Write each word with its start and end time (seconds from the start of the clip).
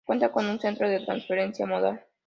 Cuenta 0.03 0.31
con 0.31 0.47
un 0.47 0.59
Centro 0.59 0.89
de 0.89 1.01
transferencia 1.01 1.67
modal. 1.67 2.03